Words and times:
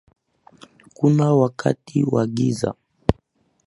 Kuna 0.93 1.33
wakati 1.33 2.03
wa 2.03 2.27
giza 2.27 2.73